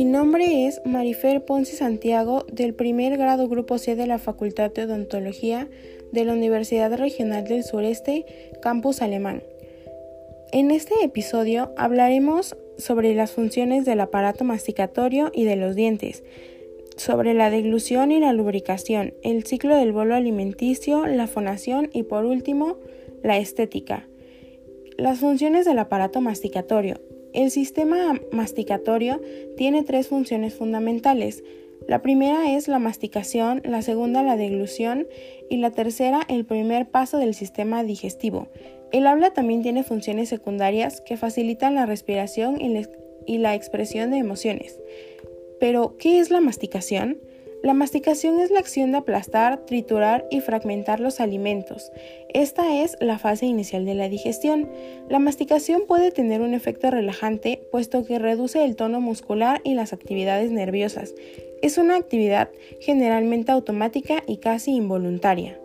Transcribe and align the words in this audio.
Mi 0.00 0.06
nombre 0.06 0.66
es 0.66 0.80
Marifer 0.86 1.44
Ponce 1.44 1.76
Santiago 1.76 2.46
del 2.50 2.72
primer 2.72 3.18
grado 3.18 3.50
Grupo 3.50 3.76
C 3.76 3.96
de 3.96 4.06
la 4.06 4.16
Facultad 4.18 4.72
de 4.72 4.84
Odontología 4.84 5.68
de 6.10 6.24
la 6.24 6.32
Universidad 6.32 6.96
Regional 6.96 7.44
del 7.44 7.64
Sureste, 7.64 8.24
Campus 8.62 9.02
Alemán. 9.02 9.42
En 10.52 10.70
este 10.70 10.94
episodio 11.02 11.74
hablaremos 11.76 12.56
sobre 12.78 13.14
las 13.14 13.32
funciones 13.32 13.84
del 13.84 14.00
aparato 14.00 14.42
masticatorio 14.42 15.30
y 15.34 15.44
de 15.44 15.56
los 15.56 15.76
dientes, 15.76 16.24
sobre 16.96 17.34
la 17.34 17.50
deglución 17.50 18.10
y 18.10 18.20
la 18.20 18.32
lubricación, 18.32 19.12
el 19.22 19.44
ciclo 19.44 19.76
del 19.76 19.92
bolo 19.92 20.14
alimenticio, 20.14 21.04
la 21.04 21.26
fonación 21.26 21.90
y 21.92 22.04
por 22.04 22.24
último, 22.24 22.78
la 23.22 23.36
estética. 23.36 24.08
Las 24.96 25.18
funciones 25.18 25.66
del 25.66 25.78
aparato 25.78 26.22
masticatorio. 26.22 27.02
El 27.32 27.50
sistema 27.50 28.20
masticatorio 28.32 29.20
tiene 29.56 29.84
tres 29.84 30.08
funciones 30.08 30.54
fundamentales. 30.54 31.44
La 31.86 32.02
primera 32.02 32.50
es 32.56 32.68
la 32.68 32.78
masticación, 32.78 33.62
la 33.64 33.82
segunda 33.82 34.22
la 34.22 34.36
deglución 34.36 35.06
y 35.48 35.58
la 35.58 35.70
tercera 35.70 36.20
el 36.28 36.44
primer 36.44 36.88
paso 36.90 37.18
del 37.18 37.34
sistema 37.34 37.84
digestivo. 37.84 38.48
El 38.92 39.06
habla 39.06 39.32
también 39.32 39.62
tiene 39.62 39.84
funciones 39.84 40.28
secundarias 40.28 41.00
que 41.00 41.16
facilitan 41.16 41.76
la 41.76 41.86
respiración 41.86 42.58
y 43.26 43.38
la 43.38 43.54
expresión 43.54 44.10
de 44.10 44.18
emociones. 44.18 44.80
Pero, 45.60 45.96
¿qué 45.98 46.18
es 46.18 46.30
la 46.30 46.40
masticación? 46.40 47.18
La 47.62 47.74
masticación 47.74 48.40
es 48.40 48.50
la 48.50 48.58
acción 48.58 48.90
de 48.90 48.98
aplastar, 48.98 49.66
triturar 49.66 50.26
y 50.30 50.40
fragmentar 50.40 50.98
los 50.98 51.20
alimentos. 51.20 51.92
Esta 52.32 52.82
es 52.82 52.96
la 53.00 53.18
fase 53.18 53.44
inicial 53.44 53.84
de 53.84 53.94
la 53.94 54.08
digestión. 54.08 54.70
La 55.10 55.18
masticación 55.18 55.82
puede 55.86 56.10
tener 56.10 56.40
un 56.40 56.54
efecto 56.54 56.90
relajante 56.90 57.60
puesto 57.70 58.06
que 58.06 58.18
reduce 58.18 58.64
el 58.64 58.76
tono 58.76 59.02
muscular 59.02 59.60
y 59.62 59.74
las 59.74 59.92
actividades 59.92 60.50
nerviosas. 60.50 61.14
Es 61.60 61.76
una 61.76 61.96
actividad 61.96 62.48
generalmente 62.80 63.52
automática 63.52 64.24
y 64.26 64.38
casi 64.38 64.74
involuntaria. 64.74 65.59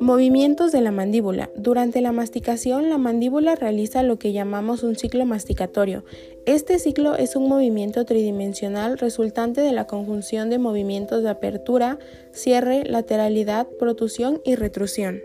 Movimientos 0.00 0.72
de 0.72 0.80
la 0.80 0.92
mandíbula. 0.92 1.50
Durante 1.56 2.00
la 2.00 2.10
masticación, 2.10 2.88
la 2.88 2.96
mandíbula 2.96 3.54
realiza 3.54 4.02
lo 4.02 4.18
que 4.18 4.32
llamamos 4.32 4.82
un 4.82 4.96
ciclo 4.96 5.26
masticatorio. 5.26 6.06
Este 6.46 6.78
ciclo 6.78 7.16
es 7.16 7.36
un 7.36 7.50
movimiento 7.50 8.06
tridimensional 8.06 8.96
resultante 8.96 9.60
de 9.60 9.72
la 9.72 9.86
conjunción 9.86 10.48
de 10.48 10.56
movimientos 10.56 11.22
de 11.22 11.28
apertura, 11.28 11.98
cierre, 12.32 12.84
lateralidad, 12.84 13.68
protusión 13.78 14.40
y 14.42 14.54
retrusión. 14.54 15.20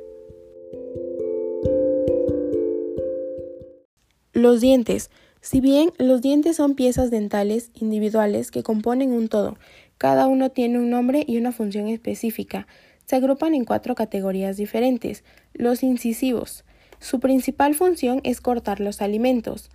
Los 4.33 4.59
dientes. 4.59 5.09
Si 5.39 5.61
bien 5.61 5.91
los 5.99 6.21
dientes 6.21 6.57
son 6.57 6.75
piezas 6.75 7.11
dentales 7.11 7.71
individuales 7.75 8.51
que 8.51 8.63
componen 8.63 9.13
un 9.13 9.29
todo, 9.29 9.55
cada 9.97 10.27
uno 10.27 10.49
tiene 10.49 10.79
un 10.79 10.89
nombre 10.89 11.23
y 11.25 11.37
una 11.37 11.53
función 11.53 11.87
específica 11.87 12.67
se 13.05 13.15
agrupan 13.15 13.53
en 13.53 13.65
cuatro 13.65 13.95
categorías 13.95 14.57
diferentes. 14.57 15.23
Los 15.53 15.83
incisivos. 15.83 16.65
Su 16.99 17.19
principal 17.19 17.75
función 17.75 18.21
es 18.23 18.41
cortar 18.41 18.79
los 18.79 19.01
alimentos. 19.01 19.69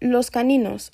Los 0.00 0.30
caninos. 0.30 0.92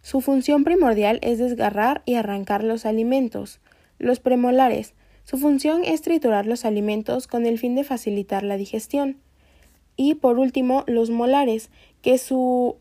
Su 0.00 0.20
función 0.20 0.64
primordial 0.64 1.18
es 1.22 1.38
desgarrar 1.38 2.02
y 2.04 2.14
arrancar 2.14 2.64
los 2.64 2.86
alimentos. 2.86 3.60
Los 3.98 4.20
premolares. 4.20 4.94
Su 5.24 5.38
función 5.38 5.82
es 5.84 6.02
triturar 6.02 6.46
los 6.46 6.64
alimentos 6.64 7.26
con 7.26 7.46
el 7.46 7.58
fin 7.58 7.74
de 7.74 7.84
facilitar 7.84 8.42
la 8.42 8.56
digestión. 8.56 9.18
Y 9.96 10.14
por 10.16 10.38
último, 10.38 10.84
los 10.86 11.10
molares, 11.10 11.70
que 12.02 12.18
su 12.18 12.76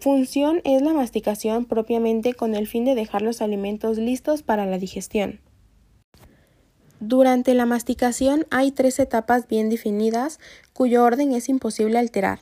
función 0.00 0.60
es 0.64 0.82
la 0.82 0.92
masticación 0.92 1.64
propiamente 1.64 2.34
con 2.34 2.54
el 2.54 2.66
fin 2.66 2.84
de 2.84 2.94
dejar 2.94 3.22
los 3.22 3.42
alimentos 3.42 3.98
listos 3.98 4.42
para 4.42 4.66
la 4.66 4.78
digestión. 4.78 5.40
Durante 7.00 7.54
la 7.54 7.64
masticación 7.64 8.46
hay 8.50 8.72
tres 8.72 8.98
etapas 8.98 9.46
bien 9.46 9.70
definidas 9.70 10.40
cuyo 10.72 11.04
orden 11.04 11.32
es 11.32 11.48
imposible 11.48 11.98
alterar. 11.98 12.40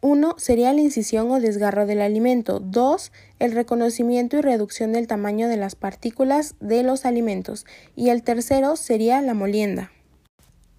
1. 0.00 0.34
Sería 0.36 0.72
la 0.72 0.80
incisión 0.80 1.30
o 1.30 1.40
desgarro 1.40 1.86
del 1.86 2.00
alimento. 2.00 2.58
2. 2.58 3.12
El 3.38 3.52
reconocimiento 3.52 4.36
y 4.36 4.40
reducción 4.40 4.92
del 4.92 5.06
tamaño 5.06 5.48
de 5.48 5.56
las 5.56 5.76
partículas 5.76 6.56
de 6.60 6.82
los 6.82 7.04
alimentos. 7.04 7.66
Y 7.94 8.08
el 8.10 8.22
tercero 8.24 8.76
sería 8.76 9.20
la 9.22 9.34
molienda. 9.34 9.92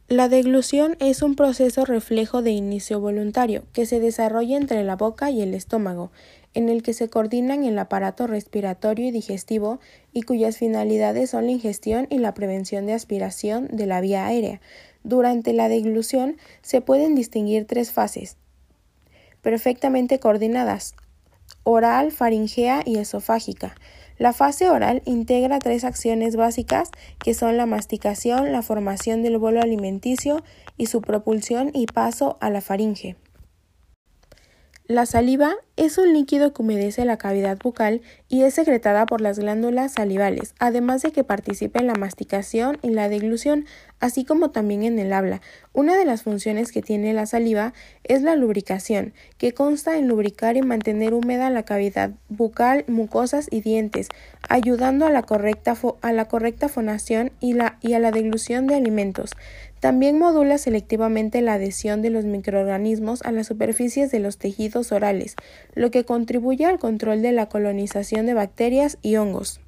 La 0.09 0.28
deglución 0.28 0.97
es 1.00 1.22
un 1.22 1.35
proceso 1.35 1.85
reflejo 1.85 2.41
de 2.41 2.51
inicio 2.51 3.00
voluntario 3.00 3.63
que 3.72 3.85
se 3.85 4.01
desarrolla 4.01 4.57
entre 4.57 4.84
la 4.84 4.97
boca 4.97 5.31
y 5.31 5.41
el 5.41 5.53
estómago 5.53 6.12
en 6.53 6.69
el 6.69 6.83
que 6.83 6.93
se 6.93 7.09
coordinan 7.09 7.63
el 7.63 7.77
aparato 7.79 8.27
respiratorio 8.27 9.07
y 9.07 9.11
digestivo 9.11 9.79
y 10.11 10.21
cuyas 10.21 10.57
finalidades 10.57 11.31
son 11.31 11.45
la 11.45 11.51
ingestión 11.51 12.07
y 12.09 12.17
la 12.17 12.33
prevención 12.33 12.85
de 12.85 12.93
aspiración 12.93 13.67
de 13.71 13.85
la 13.85 14.01
vía 14.01 14.25
aérea. 14.25 14.61
Durante 15.03 15.53
la 15.53 15.69
deglución 15.69 16.37
se 16.61 16.81
pueden 16.81 17.15
distinguir 17.15 17.65
tres 17.65 17.91
fases 17.91 18.37
perfectamente 19.41 20.19
coordinadas 20.19 20.95
oral, 21.63 22.11
faringea 22.11 22.81
y 22.85 22.97
esofágica. 22.97 23.75
La 24.17 24.33
fase 24.33 24.69
oral 24.69 25.01
integra 25.05 25.59
tres 25.59 25.83
acciones 25.83 26.35
básicas 26.35 26.89
que 27.23 27.33
son 27.33 27.57
la 27.57 27.65
masticación, 27.65 28.51
la 28.51 28.61
formación 28.61 29.21
del 29.21 29.37
bolo 29.37 29.61
alimenticio 29.61 30.43
y 30.77 30.85
su 30.87 31.01
propulsión 31.01 31.71
y 31.73 31.85
paso 31.87 32.37
a 32.39 32.49
la 32.49 32.61
faringe. 32.61 33.15
La 34.93 35.07
saliva 35.07 35.55
es 35.75 35.97
un 35.97 36.13
líquido 36.13 36.53
que 36.53 36.61
humedece 36.61 37.03
la 37.03 37.17
cavidad 37.17 37.57
bucal 37.57 38.03
y 38.29 38.43
es 38.43 38.53
secretada 38.53 39.07
por 39.07 39.21
las 39.21 39.39
glándulas 39.39 39.93
salivales, 39.93 40.53
además 40.59 41.01
de 41.01 41.11
que 41.11 41.23
participa 41.23 41.79
en 41.79 41.87
la 41.87 41.95
masticación 41.95 42.77
y 42.83 42.91
la 42.91 43.09
deglución, 43.09 43.65
así 43.99 44.23
como 44.23 44.51
también 44.51 44.83
en 44.83 44.99
el 44.99 45.11
habla. 45.11 45.41
Una 45.73 45.97
de 45.97 46.05
las 46.05 46.21
funciones 46.21 46.71
que 46.71 46.83
tiene 46.83 47.11
la 47.13 47.25
saliva 47.25 47.73
es 48.03 48.21
la 48.21 48.35
lubricación, 48.35 49.13
que 49.39 49.55
consta 49.55 49.97
en 49.97 50.07
lubricar 50.07 50.57
y 50.57 50.61
mantener 50.61 51.15
húmeda 51.15 51.49
la 51.49 51.63
cavidad 51.63 52.11
bucal, 52.29 52.85
mucosas 52.87 53.47
y 53.49 53.61
dientes, 53.61 54.09
ayudando 54.47 55.07
a 55.07 55.09
la 55.09 55.23
correcta, 55.23 55.75
a 56.01 56.13
la 56.13 56.25
correcta 56.25 56.69
fonación 56.69 57.31
y, 57.39 57.53
la, 57.53 57.72
y 57.83 57.94
a 57.94 57.99
la 57.99 58.09
deglución 58.09 58.66
de 58.66 58.73
alimentos. 58.73 59.31
También 59.79 60.17
modula 60.17 60.57
selectivamente 60.57 61.41
la 61.41 61.53
adhesión 61.53 62.01
de 62.01 62.09
los 62.09 62.25
microorganismos 62.25 63.21
a 63.21 63.31
las 63.31 63.45
superficies 63.47 64.09
de 64.09 64.19
los 64.19 64.39
tejidos 64.39 64.91
orales, 64.91 65.35
lo 65.75 65.91
que 65.91 66.05
contribuye 66.05 66.66
al 66.66 66.79
control 66.79 67.21
de 67.21 67.33
la 67.33 67.49
colonización 67.49 68.25
de 68.25 68.33
bacterias 68.33 68.97
y 69.03 69.17
hongos. 69.17 69.59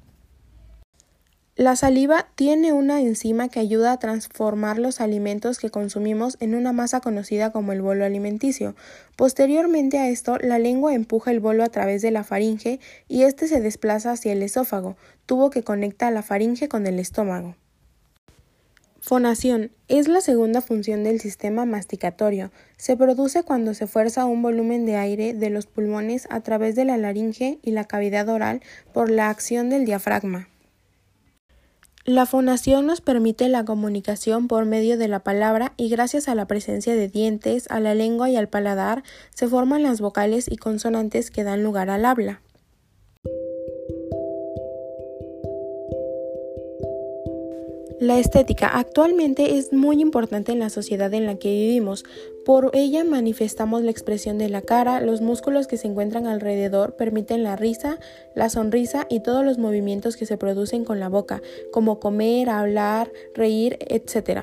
La 1.58 1.74
saliva 1.74 2.28
tiene 2.34 2.74
una 2.74 3.00
enzima 3.00 3.48
que 3.48 3.60
ayuda 3.60 3.92
a 3.92 3.98
transformar 3.98 4.78
los 4.78 5.00
alimentos 5.00 5.58
que 5.58 5.70
consumimos 5.70 6.36
en 6.40 6.54
una 6.54 6.74
masa 6.74 7.00
conocida 7.00 7.50
como 7.50 7.72
el 7.72 7.80
bolo 7.80 8.04
alimenticio. 8.04 8.74
Posteriormente 9.16 9.98
a 9.98 10.10
esto, 10.10 10.36
la 10.36 10.58
lengua 10.58 10.92
empuja 10.92 11.30
el 11.30 11.40
bolo 11.40 11.64
a 11.64 11.70
través 11.70 12.02
de 12.02 12.10
la 12.10 12.24
faringe 12.24 12.78
y 13.08 13.22
éste 13.22 13.48
se 13.48 13.62
desplaza 13.62 14.12
hacia 14.12 14.32
el 14.32 14.42
esófago, 14.42 14.98
tubo 15.24 15.48
que 15.48 15.62
conecta 15.62 16.10
la 16.10 16.22
faringe 16.22 16.68
con 16.68 16.86
el 16.86 16.98
estómago. 16.98 17.56
Fonación 19.08 19.70
es 19.86 20.08
la 20.08 20.20
segunda 20.20 20.60
función 20.60 21.04
del 21.04 21.20
sistema 21.20 21.64
masticatorio. 21.64 22.50
Se 22.76 22.96
produce 22.96 23.44
cuando 23.44 23.72
se 23.72 23.86
fuerza 23.86 24.24
un 24.24 24.42
volumen 24.42 24.84
de 24.84 24.96
aire 24.96 25.32
de 25.32 25.48
los 25.48 25.66
pulmones 25.66 26.26
a 26.28 26.40
través 26.40 26.74
de 26.74 26.86
la 26.86 26.96
laringe 26.96 27.60
y 27.62 27.70
la 27.70 27.84
cavidad 27.84 28.28
oral 28.28 28.62
por 28.92 29.08
la 29.08 29.30
acción 29.30 29.70
del 29.70 29.84
diafragma. 29.84 30.48
La 32.04 32.26
fonación 32.26 32.86
nos 32.86 33.00
permite 33.00 33.48
la 33.48 33.64
comunicación 33.64 34.48
por 34.48 34.64
medio 34.64 34.98
de 34.98 35.06
la 35.06 35.20
palabra 35.20 35.72
y 35.76 35.88
gracias 35.88 36.26
a 36.26 36.34
la 36.34 36.48
presencia 36.48 36.96
de 36.96 37.06
dientes, 37.06 37.68
a 37.70 37.78
la 37.78 37.94
lengua 37.94 38.28
y 38.28 38.34
al 38.34 38.48
paladar 38.48 39.04
se 39.30 39.46
forman 39.46 39.84
las 39.84 40.00
vocales 40.00 40.46
y 40.50 40.56
consonantes 40.56 41.30
que 41.30 41.44
dan 41.44 41.62
lugar 41.62 41.90
al 41.90 42.06
habla. 42.06 42.40
La 47.98 48.18
estética 48.18 48.68
actualmente 48.68 49.56
es 49.56 49.72
muy 49.72 50.02
importante 50.02 50.52
en 50.52 50.58
la 50.58 50.68
sociedad 50.68 51.14
en 51.14 51.24
la 51.24 51.36
que 51.36 51.48
vivimos. 51.48 52.04
Por 52.44 52.70
ella 52.74 53.04
manifestamos 53.04 53.82
la 53.82 53.90
expresión 53.90 54.36
de 54.36 54.50
la 54.50 54.60
cara, 54.60 55.00
los 55.00 55.22
músculos 55.22 55.66
que 55.66 55.78
se 55.78 55.88
encuentran 55.88 56.26
alrededor 56.26 56.96
permiten 56.96 57.42
la 57.42 57.56
risa, 57.56 57.98
la 58.34 58.50
sonrisa 58.50 59.06
y 59.08 59.20
todos 59.20 59.46
los 59.46 59.56
movimientos 59.56 60.18
que 60.18 60.26
se 60.26 60.36
producen 60.36 60.84
con 60.84 61.00
la 61.00 61.08
boca, 61.08 61.40
como 61.72 61.98
comer, 61.98 62.50
hablar, 62.50 63.10
reír, 63.34 63.78
etc. 63.80 64.42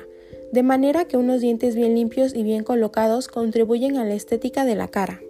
De 0.50 0.64
manera 0.64 1.04
que 1.04 1.16
unos 1.16 1.40
dientes 1.40 1.76
bien 1.76 1.94
limpios 1.94 2.34
y 2.34 2.42
bien 2.42 2.64
colocados 2.64 3.28
contribuyen 3.28 3.98
a 3.98 4.04
la 4.04 4.14
estética 4.14 4.64
de 4.64 4.74
la 4.74 4.88
cara. 4.88 5.20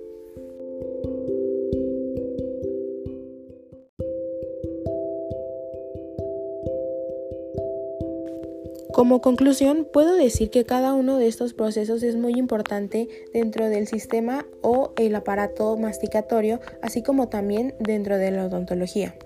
Como 8.94 9.20
conclusión, 9.20 9.88
puedo 9.92 10.14
decir 10.14 10.50
que 10.50 10.64
cada 10.64 10.94
uno 10.94 11.18
de 11.18 11.26
estos 11.26 11.52
procesos 11.52 12.04
es 12.04 12.14
muy 12.14 12.34
importante 12.34 13.08
dentro 13.32 13.68
del 13.68 13.88
sistema 13.88 14.46
o 14.62 14.92
el 14.96 15.16
aparato 15.16 15.76
masticatorio, 15.76 16.60
así 16.80 17.02
como 17.02 17.28
también 17.28 17.74
dentro 17.80 18.18
de 18.18 18.30
la 18.30 18.46
odontología. 18.46 19.16